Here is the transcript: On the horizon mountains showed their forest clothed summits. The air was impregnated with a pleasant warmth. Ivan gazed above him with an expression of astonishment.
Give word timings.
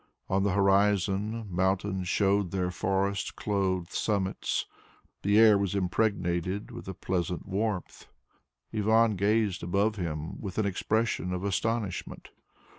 On 0.29 0.41
the 0.41 0.53
horizon 0.53 1.45
mountains 1.47 2.07
showed 2.09 2.49
their 2.49 2.71
forest 2.71 3.35
clothed 3.35 3.91
summits. 3.91 4.65
The 5.21 5.37
air 5.37 5.59
was 5.59 5.75
impregnated 5.75 6.71
with 6.71 6.87
a 6.87 6.95
pleasant 6.95 7.45
warmth. 7.47 8.07
Ivan 8.73 9.15
gazed 9.15 9.61
above 9.61 9.97
him 9.97 10.41
with 10.41 10.57
an 10.57 10.65
expression 10.65 11.31
of 11.31 11.43
astonishment. 11.43 12.29